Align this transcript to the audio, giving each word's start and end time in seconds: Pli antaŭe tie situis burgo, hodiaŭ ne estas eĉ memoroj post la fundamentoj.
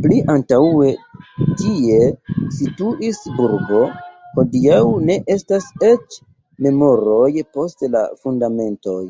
Pli 0.00 0.16
antaŭe 0.32 0.90
tie 1.60 1.96
situis 2.58 3.22
burgo, 3.38 3.82
hodiaŭ 4.36 4.84
ne 5.08 5.20
estas 5.38 5.74
eĉ 5.92 6.22
memoroj 6.68 7.28
post 7.58 7.92
la 7.98 8.08
fundamentoj. 8.24 9.04